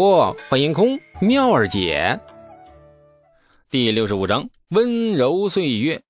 [0.00, 2.20] 不，欢迎空妙儿姐。
[3.68, 6.00] 第六十五章温柔岁月。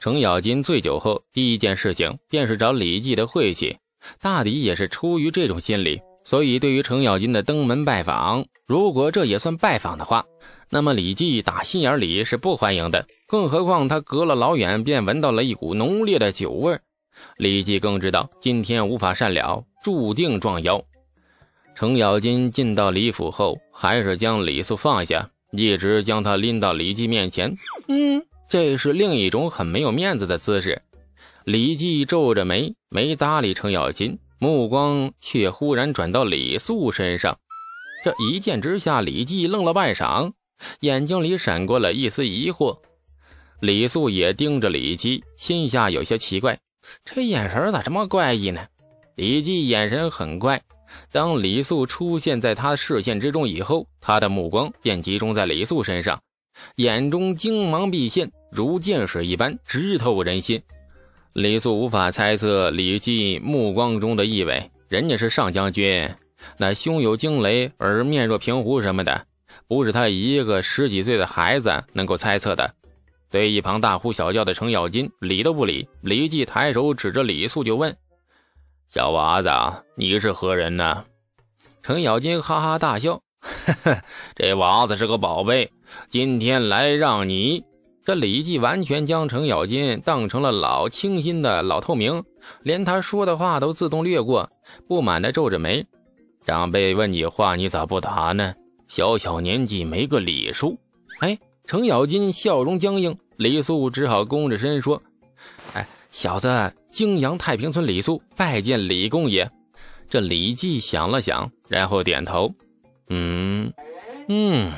[0.00, 3.78] 程咬金醉酒后，第一件事情便是找李记的晦气，
[4.20, 10.26] 大抵也是出于这种心理，所以对于程咬金的登门拜访，如果这也算拜访的话，
[10.68, 13.06] 那么李记打心眼里是不欢迎的。
[13.28, 16.76] 更何况他隔了老远便闻到了一股浓烈的酒味，
[17.36, 20.84] 李记更知道今天无法善了，注定撞妖。
[21.74, 27.56] 程咬金进到李府后，还是将李素放下，一直将他拎到李记面前。
[27.88, 30.80] 嗯，这是另一种很没有面子的姿势。
[31.44, 37.36] 李记皱着眉，没搭理程咬金，目光却忽然转到李素身上。
[38.04, 40.32] 这一见之下，李记愣了半晌，
[40.80, 42.78] 眼睛里闪过了一丝疑惑。
[43.60, 46.58] 李素也盯着李记，心下有些奇怪，
[47.04, 48.64] 这眼神咋这么怪异呢？
[49.16, 50.62] 李记眼神很怪。
[51.12, 56.20] 当李素出现在他视线之中以后，他的目光便集中在李素身上，
[56.76, 60.62] 眼中精芒毕现，如剑矢一般直透人心。
[61.32, 66.08] 李素无法猜测李记目光中的意味，人家是上将军，
[66.56, 69.26] 那胸有惊雷而面若平湖什么的，
[69.66, 72.72] 不是他一个十几岁的孩子能够猜测的。
[73.30, 77.96] 对一旁大呼小叫的程咬金理都不理，李记抬手指着李素就问。
[78.94, 79.50] 小娃子，
[79.96, 81.02] 你是何人呢？
[81.82, 84.00] 程咬金哈哈大笑，呵呵，
[84.36, 85.68] 这娃子是个宝贝，
[86.08, 87.64] 今天来让你。
[88.04, 92.22] 这李记完全将程咬金当成了老清新的老透明，
[92.62, 94.48] 连他说的话都自动略过，
[94.86, 95.84] 不满的皱着眉。
[96.46, 98.54] 长辈问你话，你咋不答呢？
[98.86, 100.78] 小小年纪没个礼数。
[101.18, 101.36] 哎，
[101.66, 105.02] 程咬金笑容僵硬，李素只好弓着身说
[105.74, 109.50] ：“哎，小子。”泾阳太平村李素拜见李公爷。
[110.08, 112.54] 这李记想了想，然后点头
[113.10, 113.72] ：“嗯，
[114.28, 114.72] 嗯，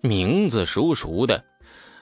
[0.00, 1.44] 名字熟熟的，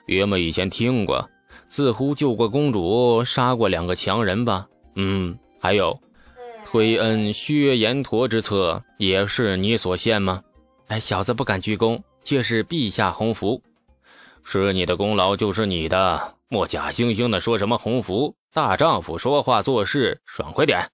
[0.05, 1.27] 约么以前听过，
[1.67, 4.67] 似乎救过公主，杀过两个强人吧？
[4.93, 5.99] 嗯，还有
[6.63, 10.43] 推恩薛延陀之策，也是你所献吗？
[10.89, 13.59] 哎，小子不敢鞠躬，皆是陛下洪福，
[14.43, 20.89] 是你的功劳就是你的，莫假惺惺的说什么洪福。”大丈夫说话做事爽快点。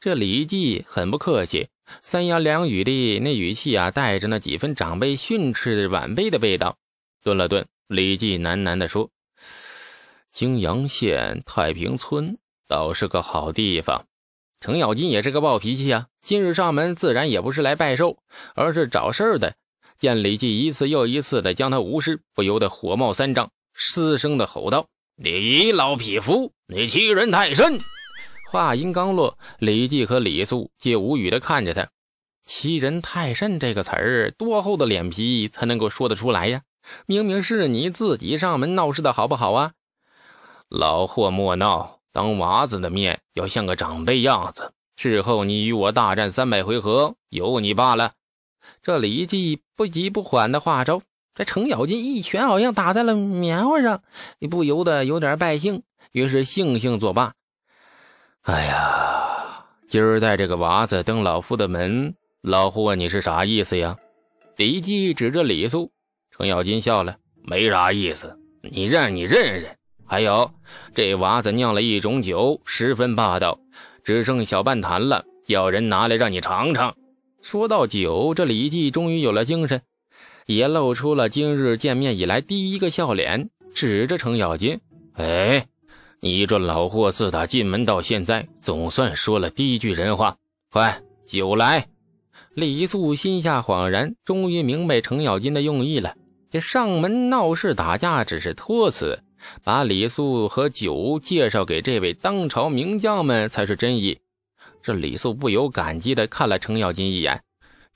[0.00, 1.68] 这李记很不客气，
[2.02, 6.76] 三言两语的那语气啊，带着那几分长辈训斥晚辈的味道。
[7.22, 9.10] 顿了顿，李记喃喃地说
[10.32, 14.06] ：“泾阳县太平村倒是个好地方。”
[14.60, 18.18] 程咬金也是个暴脾气啊，今日上门自然也不是来拜寿，
[18.56, 19.54] 而是找事儿的。
[19.98, 24.86] 见李记一次又一次的将他无视，不由得火冒三丈，嘶声的吼道。
[25.14, 27.78] 你老匹夫，你欺人太甚！
[28.50, 31.88] 话音刚落，李记和李素皆无语的看着他。
[32.44, 36.62] 欺人太甚这个词儿，多厚的脸皮才能够说得出来呀？
[37.06, 39.72] 明明是你自己上门闹事的好不好啊？
[40.68, 44.72] 老霍莫闹，当娃子的面要像个长辈样子。
[44.96, 48.12] 事后你与我大战三百回合，有你罢了。
[48.82, 51.02] 这李记不急不缓的话招。
[51.38, 54.02] 这程咬金一拳好像打在了棉花上，
[54.50, 57.32] 不由得有点败兴，于是悻悻作罢。
[58.42, 62.12] 哎呀，今儿带这个娃子登老夫的门，
[62.42, 63.96] 老夫问你是啥意思呀？
[64.56, 65.92] 李记指着李素，
[66.32, 69.76] 程咬金笑了，没啥意思，你认你认认。
[70.04, 70.50] 还有，
[70.92, 73.60] 这娃子酿了一种酒，十分霸道，
[74.02, 76.92] 只剩小半坛了，叫人拿来让你尝尝。
[77.42, 79.80] 说到酒，这李记终于有了精神。
[80.48, 84.80] 也露出了今日见面以来第一个笑脸，指着程咬金
[85.12, 85.66] ：“哎，
[86.20, 90.38] 你这老货，自打进门到现在，总算说了第一句人话。
[90.72, 91.86] 快，酒来！”
[92.56, 96.14] 李素心下恍然，终于明白程咬金的用意了。
[96.50, 99.22] 这上门闹事打架只是托词，
[99.62, 104.18] 把李素和酒介绍给这位当朝名将们才是真意。
[104.82, 107.42] 这李素不由感激地看了程咬金一眼。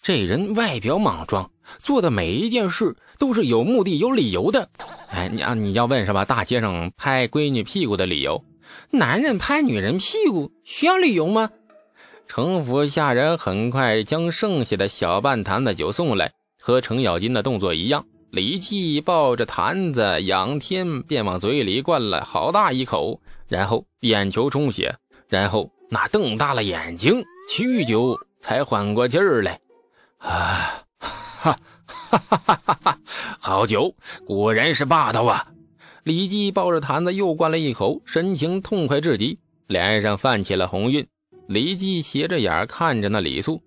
[0.03, 1.49] 这人外表莽撞，
[1.79, 4.69] 做的每一件事都是有目的、有理由的。
[5.09, 6.25] 哎，你啊，你要问是吧？
[6.25, 8.45] 大街上拍闺女屁股的理由，
[8.91, 11.49] 男人拍女人屁股需要理由吗？
[12.27, 24.97] 程府下人很快将剩下的小半坛子酒送来，和程咬金的动作一样，李记抱着坛子仰天便往嘴里灌了好大一口，然后眼球充血，
[25.29, 29.61] 然后那瞪大了眼睛，许久才缓过劲儿来。
[30.23, 32.99] 啊，哈，哈哈哈哈哈！
[33.39, 35.49] 好酒，果然是霸道啊！
[36.05, 41.07] 李记抱着坛子又灌了一口，神情痛快至极，脸上泛起了红晕。
[41.49, 43.61] 李记斜着眼看着那李素：“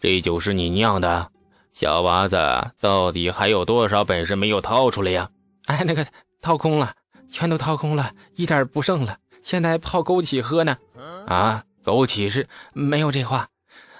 [0.00, 1.30] 这酒是你酿的？
[1.72, 2.36] 小娃子
[2.80, 5.28] 到底还有多少本事没有掏出来呀？
[5.66, 6.06] 哎，那个
[6.40, 6.92] 掏空了，
[7.28, 9.18] 全都掏空了，一点不剩了。
[9.42, 10.76] 现在泡枸杞喝呢。
[11.26, 13.48] 啊，枸杞是没有这话。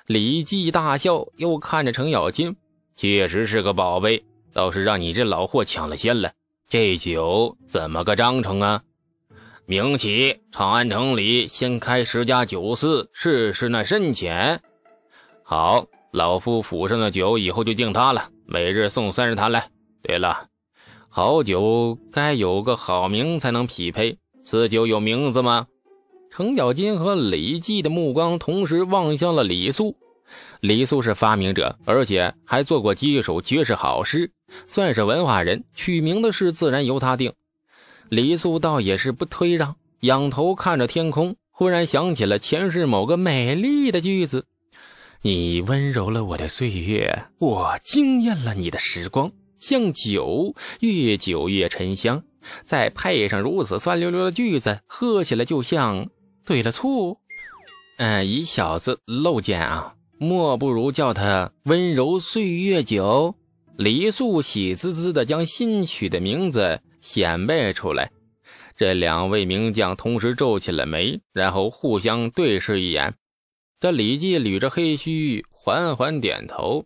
[0.06, 2.56] 李记大笑，又看着程咬金，
[2.94, 6.32] 确实是个宝贝，倒是让你这老货抢了先了。
[6.68, 8.82] 这酒怎么个章程啊？
[9.66, 14.60] 明起，长安城里先开十家酒肆，试试那深浅。
[15.42, 15.86] 好。
[16.14, 19.68] 老夫府上的酒以后就敬他了，每日送三十坛来。
[20.00, 20.46] 对了，
[21.08, 24.16] 好酒该有个好名才能匹配。
[24.44, 25.66] 此酒有名字吗？
[26.36, 29.96] 程咬金和李记的目光同时望向了李素。
[30.58, 34.32] 李素是发明者，而且还做过几首绝世好诗，
[34.66, 35.62] 算是文化人。
[35.76, 37.34] 取名的事自然由他定。
[38.08, 44.44] 李素倒也是不推让，仰头看着天空，忽然想起了前世某个美丽的句子。
[45.22, 52.24] 你温柔了我的岁月，我惊艳了你的时光，像酒，越久越沉香。
[52.66, 56.08] 再配上如此酸溜溜的句子，喝起来就像
[56.44, 57.18] 兑了醋。
[57.98, 63.34] 嗯，以小子陋见啊，莫不如叫他温柔岁月酒。
[63.76, 68.10] 李素喜滋滋的将新取的名字显摆出来。
[68.76, 73.14] 这两位名将同时皱起了眉，然后互相对视一眼。
[73.80, 76.84] 这李记捋着黑须，缓缓点头。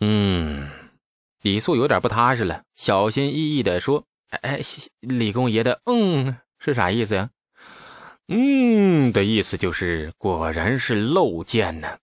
[0.00, 0.68] 嗯，
[1.42, 4.60] 李素有点不踏实了，小心翼翼的说：“哎哎，
[5.00, 7.30] 李公爷的‘嗯’是啥意思呀
[8.28, 11.98] ？”“嗯”的意思就是果然是漏箭呢。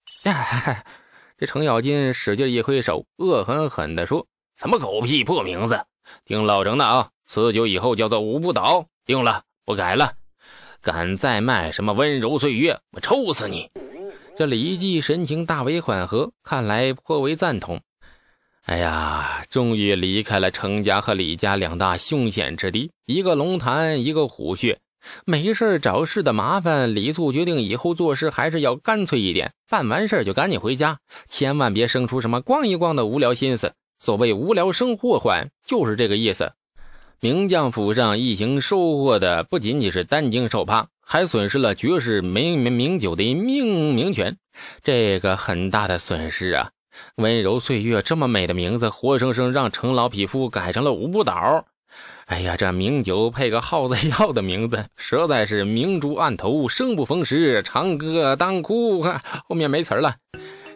[1.37, 4.25] 这程咬金使劲一挥手，恶狠狠地说
[4.57, 5.85] ：“什么狗屁破名字！
[6.25, 8.85] 听老程的啊，此酒以后叫做五步倒。
[9.05, 10.13] 定了，我改了。”
[10.81, 13.69] 敢再卖什么温柔岁月，我抽死你！
[14.37, 17.81] 这李记神情大为缓和，看来颇为赞同。
[18.65, 24.79] 哎呀，终于离开了程家和李家两大凶险之地，一个龙潭，一个虎穴，
[25.25, 26.95] 没事找事的麻烦。
[26.95, 30.99] 李素决定以后做事还是要干脆一点，办完事就赶紧回家，
[31.29, 33.73] 千万别生出什么逛一逛的无聊心思。
[33.99, 36.51] 所谓无聊生祸患，就是这个意思。
[37.21, 44.37] 名将府上一行收获的不仅仅是担惊受怕，还损失了绝世名名名酒的命名权，
[44.83, 46.69] 这个很大的损失啊！
[47.15, 51.65] 温柔岁月这么美的名字，活生生让程老匹夫改成了五步岛。
[52.25, 59.03] 哎呀，这名酒配个耗子药的名字， 实在是明珠暗投，生不逢时，长歌当哭。
[59.47, 60.15] 后面没词了。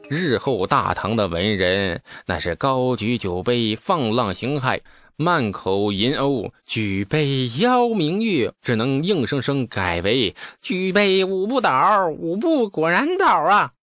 [0.10, 4.80] 日后大唐的文人，那是高举酒杯，放浪形骸。
[5.16, 12.08] 满口吟欧，举杯邀明月，只能硬生生改为举杯五步倒。
[12.08, 13.74] 五步果然倒啊！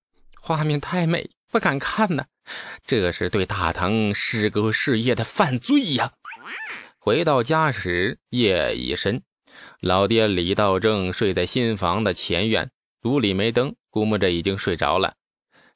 [0.40, 2.24] 画面太美，不敢看呢。
[2.86, 6.12] 这是对大唐诗歌事业的犯罪呀！
[7.06, 9.22] 回到家时，夜已深，
[9.80, 12.68] 老爹李道正睡在新房的前院，
[13.04, 15.14] 屋里没灯，估摸着已经睡着了。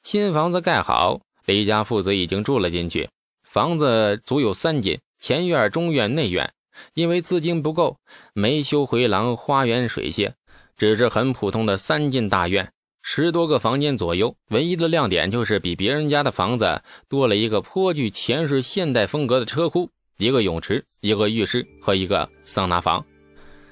[0.03, 3.09] 新房子盖好，李家父子已经住了进去。
[3.47, 4.99] 房子足有三间。
[5.19, 6.51] 前院、中院、内院，
[6.95, 7.97] 因为资金不够，
[8.33, 10.33] 没修回廊、花园、水榭，
[10.75, 14.35] 只是很普通的三进大院，十多个房间左右。
[14.49, 23.03] 唯一的亮点就是比别人家的房子多了一个颇具前世现代风格的车库、一个泳池、一个浴室和一个桑拿房。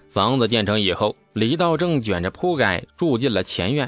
[0.09, 3.87] 房子建成以后，李道正卷着铺盖住进了前院，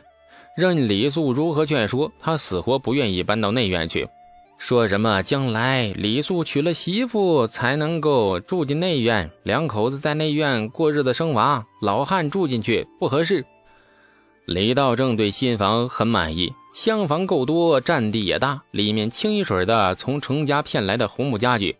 [0.55, 4.07] 任李素如何劝说，他死活不愿意搬到内院去。
[4.59, 13.43] 说什么将来李素娶了媳妇才能够住进内院，两口子在内院过日子生娃，老汉住进去不合适。
[14.45, 21.75] 李道正对新房很满意，厢房够多，占地也大，里面清一水的从程家骗来的红木家具，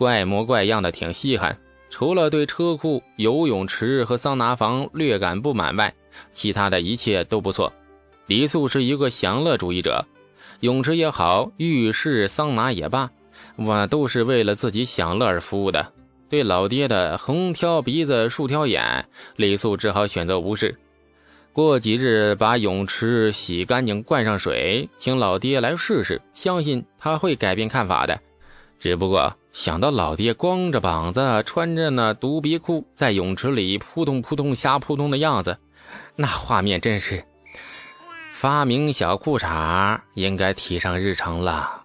[0.00, 1.58] 怪模怪样的挺稀罕。
[1.90, 5.92] 除了对车库、游泳池和桑拿房略感不满外，
[6.32, 7.70] 其他的一切都不错。
[8.24, 10.02] 李素是一个享乐主义者。
[10.60, 13.10] 泳池也好，浴室、桑拿也罢，
[13.56, 15.92] 我都是为了自己享乐而服务的。
[16.30, 20.74] 对老爹的横挑鼻子竖挑眼，李素只好选择无视。
[21.52, 28.18] 过几日把泳池洗干净，灌上水，请老爹来试试，相信他会改变看法的。
[28.78, 35.58] 只不过想到老爹光着膀子，穿着那独鼻裤，在泳池里扑通扑通瞎扑通的样子，
[36.16, 37.24] 那画面真是……
[38.32, 41.82] 发明小裤衩应该提上日程了。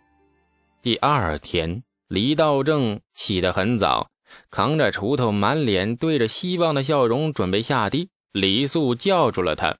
[0.81, 4.10] 第二天，李道正起得很早，
[4.51, 8.10] 扛着锄头，满脸堆着希望的笑容，准备下地。
[8.31, 9.75] 李素叫住了他：“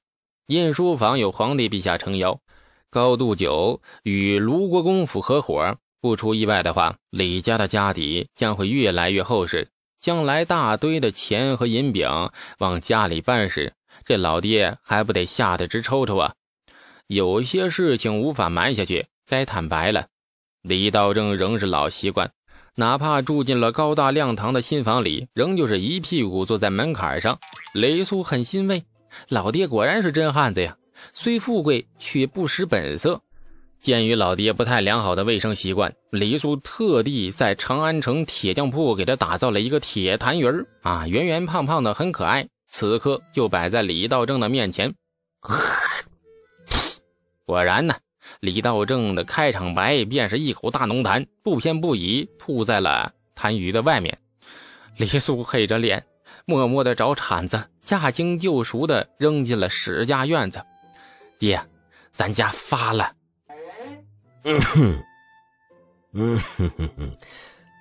[0.48, 2.40] 印书房有皇帝陛下撑腰，
[2.90, 5.76] 高度九与卢国公府合伙，
[6.06, 9.66] 不出意外的话，李家的家底将会越来越厚实。
[10.00, 12.08] 将来大堆的钱和银饼
[12.58, 16.34] 往家里搬时，这老爹还不得吓得直抽抽啊！
[17.08, 20.06] 有些事情无法瞒下去，该坦白了。
[20.62, 22.30] 李道正仍是老习惯，
[22.76, 27.36] 哪怕住进了高大亮堂的新房里，仍旧是一屁股坐在门槛上。
[27.74, 28.84] 雷苏很欣慰，
[29.28, 30.76] 老爹果然是真汉子呀，
[31.14, 33.20] 虽富贵却不失本色。
[33.80, 42.48] 鉴于老爹不太良好的卫生习惯，李叔特地在长安城铁匠铺给他打造了一个铁痰盂儿啊，圆圆胖胖的，很可爱。
[42.68, 44.92] 此刻就摆在李道正的面前。
[47.44, 47.94] 果然呢，
[48.40, 54.18] 李道正的开场白便是一口大浓痰，不偏不倚吐在了痰盂的外面。
[54.96, 56.04] 李叔黑着脸，
[56.44, 60.60] 默默的找铲子，驾轻就熟的扔进了史家院子。
[61.38, 61.62] 爹，
[62.10, 63.12] 咱家发了。
[64.46, 64.60] 嗯。
[64.62, 65.04] 哼，
[66.12, 66.38] 嗯。
[66.38, 67.16] 哼哼哼，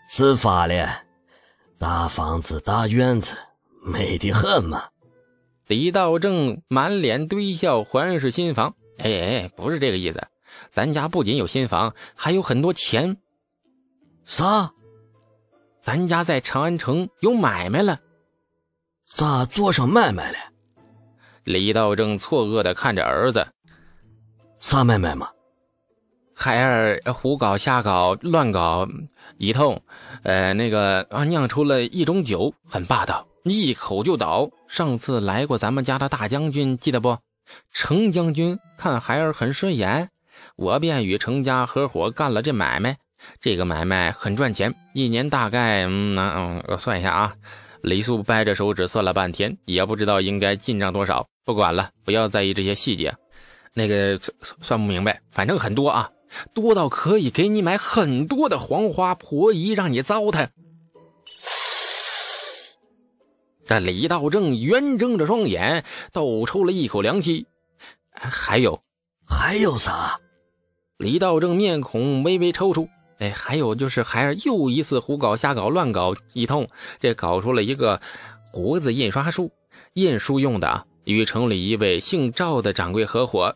[0.09, 1.03] 自发了，
[1.77, 3.35] 大房子大院子，
[3.83, 4.83] 美的很嘛。
[5.67, 8.75] 李道正满脸堆笑，环视新房。
[8.97, 10.27] 哎哎，不是这个意思，
[10.71, 13.17] 咱家不仅有新房，还有很多钱。
[14.25, 14.71] 啥？
[15.81, 17.99] 咱家在长安城有买卖了。
[19.05, 20.37] 咋做上买卖了？
[21.43, 23.45] 李道正错愕的看着儿子。
[24.59, 25.29] 啥买卖嘛？
[26.37, 28.85] 孩儿胡搞瞎搞乱搞
[29.37, 29.81] 一通，
[30.23, 34.49] 呃，那个啊，酿出了一种酒，很霸道，一口就倒。
[34.67, 37.17] 上次来过咱们家的大将军记得不？
[37.71, 40.09] 程将军看孩儿很顺眼，
[40.57, 42.97] 我便与程家合伙干了这买卖。
[43.39, 47.33] 这个买卖很赚钱，一年大概嗯嗯，我算一下啊。
[47.81, 51.25] 李素掰着手指算了半天，也不知道应该进账多少。
[51.45, 53.15] 不管了，不要在意这些细节。
[53.73, 56.09] 那个算算不明白，反正很多啊。
[56.53, 60.49] 多到可以给你买很多的黄花婆姨，让你糟蹋。
[63.65, 67.47] 这李道正圆睁着双眼，倒抽了一口凉气。
[68.11, 68.83] 还有，
[69.27, 70.19] 还有啥？
[70.97, 72.87] 李道正面孔微微抽搐。
[73.17, 76.67] 哎，还有就是孩儿又一次胡搞瞎搞乱搞一通，
[76.99, 78.01] 这搞出了一个
[78.51, 79.51] 国字印刷术，
[79.93, 83.55] 印书用的，与城里一位姓赵的掌柜合伙。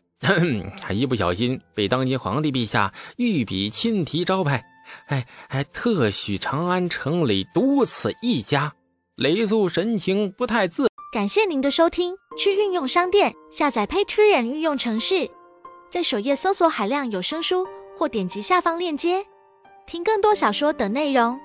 [0.91, 4.65] 一不小心被当今皇帝陛下御笔亲题招牌，
[5.07, 8.73] 哎哎，特许长安城里独此一家。
[9.15, 10.89] 雷素神情不太自。
[11.13, 15.29] 感谢您的收听，去运用商店下载 Patreon 运用城市，
[15.89, 17.65] 在首页搜索海量有声书，
[17.97, 19.25] 或点击下方链接
[19.87, 21.39] 听更多小说等内容。